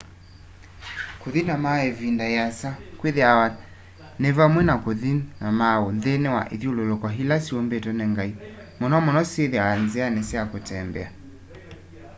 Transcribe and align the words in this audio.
kuthi 1.21 1.41
mauu 1.63 1.81
ivinda 1.89 2.25
iasa 2.35 2.69
kwithiawa 2.99 3.47
ni 4.21 4.29
vamwe 4.37 4.61
na 4.69 4.75
kuthi 4.83 5.11
mauu 5.59 5.87
nthini 5.97 6.27
wa 6.35 6.43
ithyululuko 6.55 7.07
ila 7.21 7.35
syumbitwe 7.45 7.91
ni 7.95 8.05
ngai 8.11 8.31
muno 8.79 8.97
muno 9.05 9.21
syithiawa 9.31 9.75
nziani 9.85 10.21
sya 10.29 10.41
kutembea 10.51 11.09